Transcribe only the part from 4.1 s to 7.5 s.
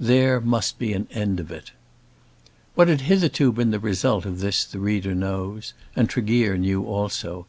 of this the reader knows, and Tregear knew also.